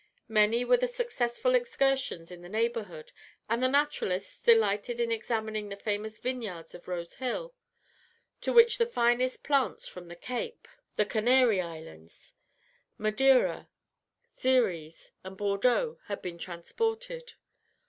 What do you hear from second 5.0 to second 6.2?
examining the famous